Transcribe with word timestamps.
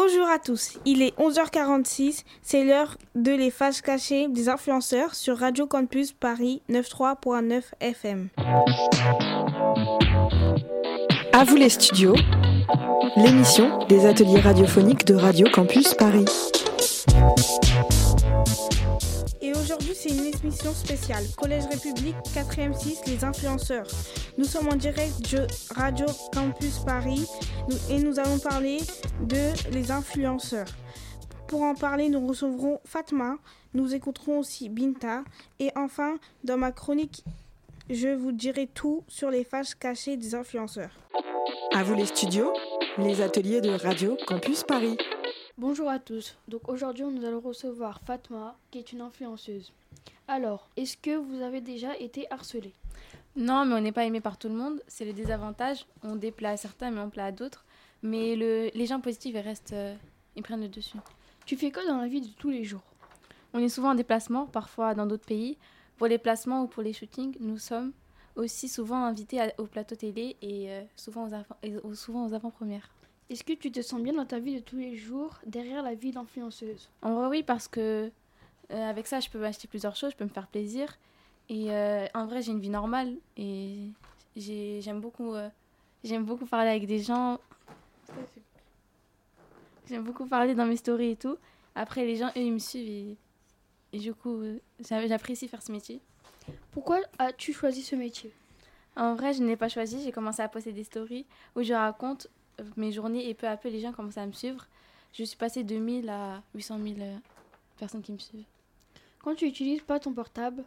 Bonjour 0.00 0.28
à 0.28 0.38
tous, 0.38 0.78
il 0.84 1.02
est 1.02 1.12
11h46, 1.18 2.22
c'est 2.40 2.62
l'heure 2.62 2.96
de 3.16 3.32
les 3.32 3.50
faces 3.50 3.80
cachées 3.80 4.28
des 4.28 4.48
influenceurs 4.48 5.16
sur 5.16 5.36
Radio 5.36 5.66
Campus 5.66 6.12
Paris 6.12 6.62
93.9 6.70 7.62
FM. 7.80 8.28
À 11.32 11.42
vous 11.42 11.56
les 11.56 11.68
studios, 11.68 12.14
l'émission 13.16 13.84
des 13.88 14.06
ateliers 14.06 14.38
radiophoniques 14.38 15.04
de 15.04 15.16
Radio 15.16 15.48
Campus 15.52 15.92
Paris. 15.94 16.26
Aujourd'hui, 19.68 19.94
c'est 19.94 20.08
une 20.08 20.24
émission 20.24 20.72
spéciale. 20.72 21.24
Collège 21.36 21.64
République 21.66 22.16
4e 22.34 22.72
6, 22.72 23.02
les 23.06 23.22
influenceurs. 23.22 23.86
Nous 24.38 24.46
sommes 24.46 24.66
en 24.70 24.76
direct 24.76 25.30
de 25.30 25.46
Radio 25.74 26.06
Campus 26.32 26.78
Paris 26.78 27.26
et 27.90 27.98
nous 27.98 28.18
allons 28.18 28.38
parler 28.38 28.78
de 29.20 29.70
les 29.70 29.90
influenceurs. 29.90 30.68
Pour 31.48 31.64
en 31.64 31.74
parler, 31.74 32.08
nous 32.08 32.26
recevrons 32.26 32.80
Fatma, 32.86 33.36
nous 33.74 33.94
écouterons 33.94 34.38
aussi 34.38 34.70
Binta 34.70 35.22
et 35.60 35.70
enfin, 35.76 36.16
dans 36.44 36.56
ma 36.56 36.72
chronique, 36.72 37.22
je 37.90 38.08
vous 38.08 38.32
dirai 38.32 38.68
tout 38.68 39.04
sur 39.06 39.28
les 39.28 39.44
faces 39.44 39.74
cachées 39.74 40.16
des 40.16 40.34
influenceurs. 40.34 40.92
À 41.74 41.82
vous 41.82 41.94
les 41.94 42.06
studios, 42.06 42.54
les 42.96 43.20
ateliers 43.20 43.60
de 43.60 43.72
Radio 43.72 44.16
Campus 44.26 44.64
Paris. 44.64 44.96
Bonjour 45.58 45.88
à 45.88 45.98
tous. 45.98 46.36
Donc 46.46 46.68
aujourd'hui, 46.68 47.04
nous 47.04 47.24
allons 47.24 47.40
recevoir 47.40 48.00
Fatma, 48.00 48.56
qui 48.70 48.78
est 48.78 48.92
une 48.92 49.00
influenceuse. 49.00 49.72
Alors, 50.28 50.68
est-ce 50.76 50.96
que 50.96 51.16
vous 51.16 51.40
avez 51.42 51.60
déjà 51.60 51.96
été 51.98 52.30
harcelé 52.32 52.72
Non, 53.36 53.64
mais 53.64 53.74
on 53.74 53.80
n'est 53.80 53.92
pas 53.92 54.04
aimé 54.04 54.20
par 54.20 54.38
tout 54.38 54.48
le 54.48 54.54
monde. 54.54 54.80
C'est 54.86 55.04
le 55.04 55.12
désavantage. 55.12 55.86
On 56.04 56.16
déplaît 56.16 56.48
à 56.50 56.56
certains, 56.56 56.90
mais 56.90 57.00
on 57.00 57.10
plaît 57.10 57.22
à 57.22 57.32
d'autres. 57.32 57.64
Mais 58.02 58.36
le, 58.36 58.70
les 58.74 58.86
gens 58.86 59.00
positifs, 59.00 59.34
ils 59.34 59.40
restent, 59.40 59.72
euh, 59.72 59.94
ils 60.36 60.42
prennent 60.42 60.60
le 60.60 60.68
dessus. 60.68 60.98
Tu 61.44 61.56
fais 61.56 61.72
quoi 61.72 61.84
dans 61.86 61.96
la 61.98 62.06
vie 62.06 62.20
de 62.20 62.28
tous 62.38 62.50
les 62.50 62.62
jours? 62.64 62.82
On 63.54 63.58
est 63.58 63.68
souvent 63.68 63.90
en 63.90 63.94
déplacement, 63.94 64.46
parfois 64.46 64.94
dans 64.94 65.06
d'autres 65.06 65.26
pays. 65.26 65.56
Pour 65.96 66.06
les 66.06 66.18
placements 66.18 66.62
ou 66.62 66.66
pour 66.68 66.82
les 66.84 66.92
shootings, 66.92 67.34
nous 67.40 67.58
sommes 67.58 67.92
aussi 68.36 68.68
souvent 68.68 69.02
invités 69.04 69.40
à- 69.40 69.52
au 69.58 69.64
plateau 69.64 69.96
télé 69.96 70.36
et 70.42 70.70
euh, 70.70 70.82
souvent 70.94 71.24
aux, 71.26 71.34
avant- 71.34 71.56
et 71.64 71.76
aux- 71.78 71.94
souvent 71.94 72.28
aux 72.28 72.34
avant-premières. 72.34 72.88
Est-ce 73.30 73.44
que 73.44 73.52
tu 73.52 73.70
te 73.70 73.82
sens 73.82 74.00
bien 74.00 74.14
dans 74.14 74.24
ta 74.24 74.38
vie 74.38 74.54
de 74.56 74.60
tous 74.60 74.76
les 74.78 74.96
jours 74.96 75.38
derrière 75.44 75.82
la 75.82 75.94
vie 75.94 76.12
d'influenceuse? 76.12 76.88
En 77.02 77.14
vrai, 77.14 77.28
oui, 77.28 77.42
parce 77.42 77.68
que 77.68 78.10
euh, 78.70 78.90
avec 78.90 79.06
ça, 79.06 79.20
je 79.20 79.28
peux 79.28 79.38
m'acheter 79.38 79.68
plusieurs 79.68 79.96
choses, 79.96 80.12
je 80.12 80.16
peux 80.16 80.24
me 80.24 80.30
faire 80.30 80.46
plaisir. 80.46 80.96
Et 81.50 81.70
euh, 81.72 82.06
en 82.14 82.26
vrai, 82.26 82.40
j'ai 82.42 82.52
une 82.52 82.60
vie 82.60 82.70
normale 82.70 83.14
et 83.36 83.90
j'ai- 84.36 84.80
j'aime 84.80 85.00
beaucoup, 85.00 85.34
euh, 85.34 85.48
j'aime 86.04 86.24
beaucoup 86.24 86.46
parler 86.46 86.70
avec 86.70 86.86
des 86.86 87.00
gens. 87.00 87.38
J'aime 89.88 90.04
beaucoup 90.04 90.26
parler 90.26 90.54
dans 90.54 90.66
mes 90.66 90.76
stories 90.76 91.10
et 91.12 91.16
tout. 91.16 91.36
Après, 91.74 92.04
les 92.06 92.16
gens, 92.16 92.28
eux, 92.28 92.40
ils 92.40 92.52
me 92.52 92.58
suivent 92.58 92.88
et, 92.88 93.16
et 93.96 93.98
du 93.98 94.14
coup, 94.14 94.42
j'a- 94.80 95.06
j'apprécie 95.06 95.48
faire 95.48 95.62
ce 95.62 95.72
métier. 95.72 96.00
Pourquoi 96.72 97.00
as-tu 97.18 97.52
choisi 97.52 97.82
ce 97.82 97.94
métier? 97.96 98.32
En 98.96 99.14
vrai, 99.14 99.32
je 99.34 99.42
n'ai 99.42 99.56
pas 99.56 99.68
choisi. 99.68 100.02
J'ai 100.02 100.12
commencé 100.12 100.42
à 100.42 100.48
poster 100.48 100.72
des 100.72 100.84
stories 100.84 101.26
où 101.56 101.62
je 101.62 101.72
raconte 101.72 102.28
mes 102.76 102.92
journées 102.92 103.28
et 103.28 103.34
peu 103.34 103.46
à 103.46 103.56
peu, 103.56 103.68
les 103.68 103.80
gens 103.80 103.92
commencent 103.92 104.18
à 104.18 104.26
me 104.26 104.32
suivre. 104.32 104.66
Je 105.12 105.24
suis 105.24 105.36
passée 105.36 105.64
de 105.64 105.76
1000 105.76 106.08
à 106.08 106.42
800 106.54 106.78
000 106.82 106.94
euh, 107.00 107.16
personnes 107.78 108.02
qui 108.02 108.12
me 108.12 108.18
suivent. 108.18 108.44
Quand 109.22 109.34
tu 109.34 109.46
n'utilises 109.46 109.82
pas 109.82 109.98
ton 109.98 110.12
portable, 110.12 110.64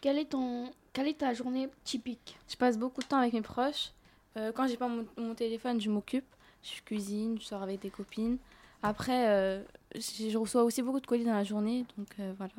quelle 0.00 0.18
est, 0.18 0.30
ton... 0.30 0.70
quelle 0.92 1.08
est 1.08 1.18
ta 1.18 1.34
journée 1.34 1.68
typique? 1.84 2.38
Je 2.48 2.56
passe 2.56 2.78
beaucoup 2.78 3.00
de 3.00 3.06
temps 3.06 3.18
avec 3.18 3.32
mes 3.32 3.42
proches. 3.42 3.92
Euh, 4.36 4.52
quand 4.52 4.66
j'ai 4.66 4.76
pas 4.76 4.88
mon, 4.88 5.06
mon 5.16 5.34
téléphone, 5.34 5.80
je 5.80 5.90
m'occupe. 5.90 6.26
Je 6.62 6.82
cuisine, 6.82 7.38
je 7.40 7.44
sors 7.44 7.62
avec 7.62 7.80
des 7.80 7.90
copines. 7.90 8.38
Après, 8.82 9.28
euh, 9.28 9.62
je 9.94 10.30
je 10.30 10.38
reçois 10.38 10.64
aussi 10.64 10.82
beaucoup 10.82 11.00
de 11.00 11.06
colis 11.06 11.24
dans 11.24 11.34
la 11.34 11.44
journée, 11.44 11.84
donc 11.96 12.08
euh, 12.18 12.32
voilà. 12.36 12.52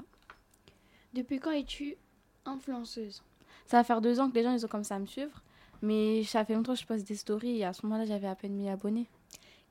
Depuis 1.13 1.39
quand 1.39 1.51
es-tu 1.51 1.97
influenceuse? 2.45 3.23
Ça 3.65 3.77
va 3.77 3.83
faire 3.83 4.01
deux 4.01 4.19
ans 4.19 4.29
que 4.29 4.35
les 4.35 4.43
gens 4.43 4.53
ils 4.53 4.65
ont 4.65 4.67
commencé 4.69 4.93
à 4.93 4.99
me 4.99 5.05
suivre, 5.05 5.41
mais 5.81 6.23
ça 6.23 6.43
fait 6.45 6.53
longtemps 6.53 6.73
que 6.73 6.79
je 6.79 6.85
poste 6.85 7.07
des 7.07 7.15
stories 7.15 7.59
et 7.59 7.65
à 7.65 7.73
ce 7.73 7.85
moment-là 7.85 8.05
j'avais 8.05 8.27
à 8.27 8.35
peine 8.35 8.53
1000 8.53 8.69
abonnés. 8.69 9.07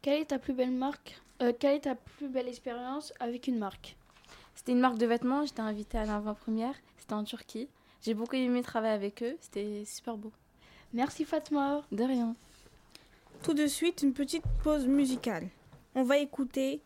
Quelle 0.02 0.20
est 0.22 0.26
ta 0.26 0.38
plus 0.38 0.54
belle 0.54 0.70
marque 0.72 1.20
Euh, 1.42 1.52
Quelle 1.58 1.76
est 1.76 1.80
ta 1.80 1.94
plus 1.94 2.28
belle 2.28 2.48
expérience 2.48 3.12
avec 3.20 3.46
une 3.46 3.58
marque? 3.58 3.96
C'était 4.54 4.72
une 4.72 4.80
marque 4.80 4.98
de 4.98 5.06
vêtements, 5.06 5.44
j'étais 5.46 5.60
invitée 5.60 5.98
à 5.98 6.04
l'avant-première, 6.04 6.74
c'était 6.98 7.14
en 7.14 7.24
Turquie. 7.24 7.68
J'ai 8.02 8.14
beaucoup 8.14 8.36
aimé 8.36 8.62
travailler 8.62 8.94
avec 8.94 9.22
eux, 9.22 9.36
c'était 9.40 9.84
super 9.86 10.16
beau. 10.16 10.32
Merci 10.92 11.24
Fatma. 11.24 11.82
De 11.92 12.02
rien. 12.04 12.34
Tout 13.42 13.54
de 13.54 13.66
suite, 13.66 14.02
une 14.02 14.12
petite 14.12 14.44
pause 14.62 14.86
musicale. 14.86 15.48
On 15.94 16.02
va 16.02 16.18
écouter 16.18 16.80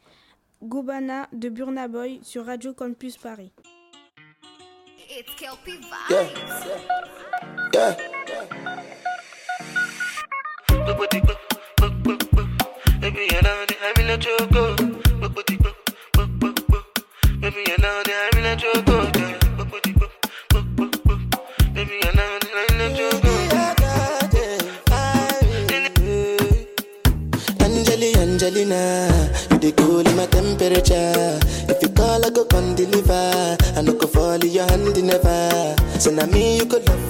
Gobana 0.63 1.29
de 1.33 1.49
Burna 1.49 1.89
Boy 1.89 2.21
sur 2.23 2.47
Radio 2.47 2.73
Campus 2.75 3.17
Paris. 3.17 3.51
It's 5.11 5.35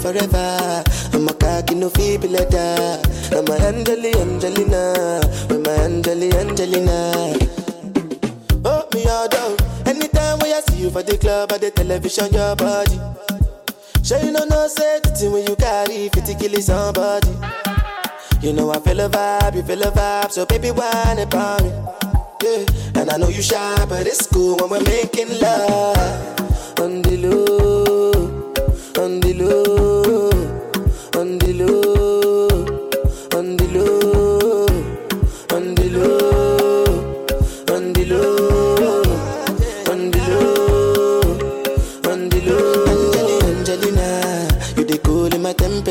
forever. 0.05 0.85
I'm 1.15 1.29
a 1.29 1.33
cocky 1.33 1.75
no 1.75 1.89
feeble 1.89 2.29
letter. 2.29 3.14
I'm 3.33 3.47
a 3.49 3.55
Angeli, 3.67 4.13
Angelina, 4.15 5.21
I'm 5.51 5.65
a 5.65 5.71
Angeli, 5.85 6.33
Angelina. 6.35 7.13
Oh 8.65 8.87
me 8.95 9.07
all 9.07 9.29
down. 9.29 9.57
Anytime 9.87 10.39
when 10.41 10.53
I 10.53 10.61
see 10.69 10.83
you 10.83 10.91
for 10.91 11.03
the 11.03 11.17
club 11.19 11.53
or 11.53 11.59
the 11.59 11.71
television, 11.71 12.33
your 12.33 12.57
body. 12.57 12.99
Sure 14.03 14.19
you 14.19 14.33
know 14.33 14.45
no 14.45 14.69
thing 14.69 15.33
when 15.33 15.47
you 15.47 15.57
carry 15.57 16.09
50 16.09 16.35
kill 16.35 16.61
somebody. 16.61 17.29
You 18.43 18.53
know 18.53 18.71
I 18.71 18.79
feel 18.81 19.01
a 19.01 19.09
vibe, 19.09 19.57
you 19.57 19.63
feel 19.63 19.83
a 19.83 19.91
vibe, 19.91 20.31
so 20.31 20.45
baby 20.45 20.71
whine 20.71 21.19
about 21.19 21.63
me. 21.63 21.71
Yeah, 22.43 23.01
and 23.01 23.11
I 23.11 23.17
know 23.17 23.29
you 23.29 23.41
shy, 23.41 23.87
but 23.89 24.07
it's 24.07 24.27
cool 24.27 24.57
when 24.59 24.69
we're 24.69 24.83
making 24.83 25.41
love. 25.41 25.97
On 26.81 27.01
the 27.01 27.17
low, 27.17 28.13
on 29.03 29.21
the 29.21 29.33
low, 29.33 29.94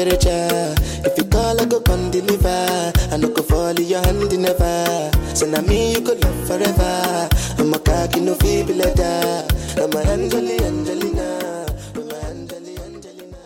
in 0.03 0.09
my 0.09 0.15
temperature. 0.17 0.75
If 1.05 1.17
you 1.17 1.25
call, 1.25 1.59
I 1.59 1.65
go 1.65 1.81
come 1.81 2.11
deliver. 2.11 2.93
I 3.11 3.17
no 3.17 3.29
go 3.29 3.41
fall 3.43 3.67
in 3.69 3.87
your 3.87 4.01
hand 4.01 4.37
never. 4.37 5.11
So 5.35 5.45
now 5.47 5.61
me 5.61 5.93
you 5.93 6.01
could 6.01 6.23
love 6.23 6.47
forever. 6.47 7.29
I'm 7.57 7.73
a 7.73 7.79
cocky 7.79 8.19
no 8.21 8.35
feeble 8.35 8.75
letter. 8.75 9.45
I'm 9.77 9.91
a 9.93 10.11
Angeli 10.11 10.59
Angelina. 10.61 11.65
I'm 11.95 12.09
a 12.09 12.15
Angeli 12.29 12.77
Angelina. 12.79 13.37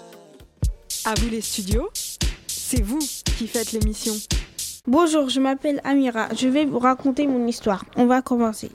À 1.05 1.13
vous 1.15 1.29
les 1.29 1.41
studios, 1.41 1.89
c'est 2.47 2.81
vous 2.81 2.99
qui 3.37 3.47
faites 3.47 3.71
l'émission. 3.71 4.13
Bonjour, 4.85 5.29
je 5.29 5.39
m'appelle 5.39 5.81
Amira. 5.83 6.29
Je 6.35 6.47
vais 6.47 6.65
vous 6.65 6.79
raconter 6.79 7.27
mon 7.27 7.45
histoire. 7.47 7.85
On 7.97 8.05
va 8.05 8.21
commencer. 8.21 8.71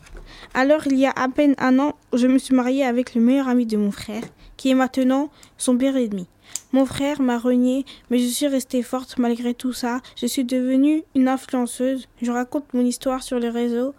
Alors, 0.55 0.87
il 0.87 0.99
y 0.99 1.07
a 1.07 1.11
à 1.11 1.29
peine 1.29 1.55
un 1.59 1.79
an, 1.79 1.95
je 2.13 2.27
me 2.27 2.39
suis 2.39 2.55
mariée 2.55 2.85
avec 2.85 3.15
le 3.15 3.23
meilleur 3.23 3.49
ami 3.49 3.65
de 3.65 3.77
mon 3.79 3.91
frère, 3.91 4.23
qui 4.63 4.71
est 4.71 4.75
maintenant 4.75 5.29
son 5.59 5.77
pire 5.77 5.97
ennemi. 5.97 6.29
Mon 6.71 6.87
frère 6.87 7.21
m'a 7.21 7.37
renié, 7.37 7.85
mais 8.11 8.21
je 8.21 8.29
suis 8.29 8.47
restée 8.47 8.85
forte 8.85 9.19
malgré 9.19 9.55
tout 9.55 9.73
ça. 9.73 10.01
Je 10.15 10.27
suis 10.27 10.45
devenue 10.45 11.03
une 11.17 11.27
influenceuse. 11.27 12.07
Je 12.23 12.31
raconte 12.31 12.73
mon 12.73 12.85
histoire 12.87 13.25
sur 13.25 13.41
les 13.41 13.49
réseaux. 13.49 13.93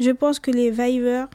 Je 0.00 0.10
pense 0.10 0.40
que 0.40 0.50
les 0.50 0.70
Vivers 0.70 1.28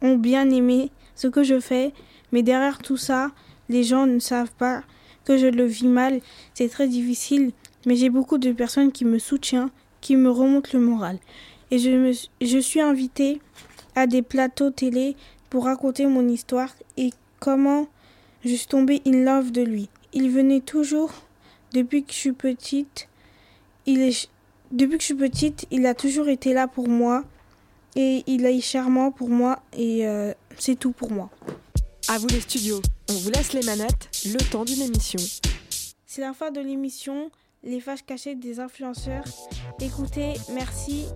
ont 0.00 0.14
bien 0.14 0.48
aimé 0.48 0.92
ce 1.16 1.26
que 1.26 1.42
je 1.42 1.58
fais, 1.58 1.92
mais 2.30 2.44
derrière 2.44 2.78
tout 2.78 2.96
ça, 2.96 3.32
les 3.68 3.82
gens 3.82 4.06
ne 4.06 4.20
savent 4.20 4.54
pas 4.56 4.84
que 5.24 5.36
je 5.36 5.48
le 5.48 5.64
vis 5.64 5.88
mal. 5.88 6.20
C'est 6.54 6.68
très 6.68 6.86
difficile, 6.86 7.50
mais 7.84 7.96
j'ai 7.96 8.10
beaucoup 8.10 8.38
de 8.38 8.52
personnes 8.52 8.92
qui 8.92 9.04
me 9.04 9.18
soutiennent, 9.18 9.70
qui 10.00 10.14
me 10.14 10.30
remontent 10.30 10.70
le 10.72 10.78
moral. 10.78 11.18
Et 11.72 11.80
je, 11.80 11.90
me, 11.90 12.12
je 12.46 12.58
suis 12.58 12.80
invitée 12.80 13.40
à 13.96 14.06
des 14.06 14.22
plateaux 14.22 14.70
télé 14.70 15.16
pour 15.50 15.64
raconter 15.64 16.06
mon 16.06 16.28
histoire 16.28 16.72
et 16.96 17.10
comment 17.40 17.88
je 18.44 18.54
suis 18.54 18.66
tombée 18.66 19.02
in 19.06 19.24
love 19.24 19.50
de 19.50 19.62
lui. 19.62 19.88
Il 20.12 20.30
venait 20.30 20.60
toujours 20.60 21.10
depuis 21.72 22.04
que 22.04 22.12
je 22.12 22.18
suis 22.18 22.32
petite. 22.32 23.08
Il 23.86 24.00
est 24.00 24.28
depuis 24.70 24.96
que 24.96 25.02
je 25.02 25.06
suis 25.06 25.14
petite, 25.14 25.66
il 25.70 25.86
a 25.86 25.94
toujours 25.94 26.28
été 26.28 26.52
là 26.52 26.68
pour 26.68 26.88
moi. 26.88 27.24
et 27.96 28.22
il 28.26 28.44
est 28.44 28.60
charmant 28.60 29.10
pour 29.10 29.30
moi 29.30 29.62
et 29.72 30.06
euh, 30.06 30.32
c'est 30.58 30.78
tout 30.78 30.92
pour 30.92 31.10
moi. 31.10 31.30
À 32.08 32.18
vous 32.18 32.28
les 32.28 32.40
studios, 32.40 32.80
on 33.10 33.14
vous 33.14 33.30
laisse 33.30 33.52
les 33.54 33.62
manettes, 33.62 34.08
le 34.26 34.38
temps 34.50 34.64
d'une 34.64 34.82
émission. 34.82 35.18
C'est 36.06 36.20
la 36.20 36.32
fin 36.32 36.50
de 36.50 36.60
l'émission 36.60 37.30
Les 37.64 37.80
Fâches 37.80 38.04
cachées 38.04 38.34
des 38.34 38.60
influenceurs. 38.60 39.24
Écoutez, 39.80 40.34
merci. 40.52 41.06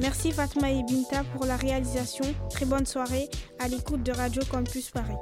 Merci 0.00 0.30
Fatma 0.32 0.70
et 0.70 0.82
Binta 0.82 1.24
pour 1.34 1.46
la 1.46 1.56
réalisation. 1.56 2.24
Très 2.50 2.66
bonne 2.66 2.86
soirée 2.86 3.28
à 3.58 3.68
l'écoute 3.68 4.02
de 4.02 4.12
Radio 4.12 4.42
Campus 4.50 4.90
Paris. 4.90 5.16